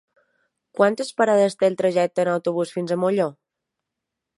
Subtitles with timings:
[0.79, 3.33] Quantes parades té el trajecte en autobús fins a Molló?